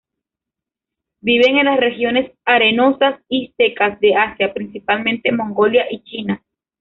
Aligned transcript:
Vive 1.21 1.49
en 1.49 1.63
las 1.63 1.79
regiones 1.79 2.31
arenosas 2.43 3.19
y 3.29 3.53
secas 3.55 3.99
de 3.99 4.15
Asia, 4.15 4.51
principalmente 4.51 5.31
Mongolia 5.31 5.85
y 5.91 6.01
China. 6.01 6.41